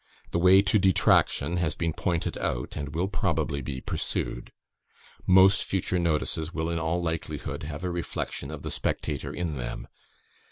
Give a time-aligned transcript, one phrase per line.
[0.31, 4.51] The way to detraction has been pointed out, and will probably be pursued.
[5.27, 9.87] Most future notices will in all likelihood have a reflection of the Spectator in them.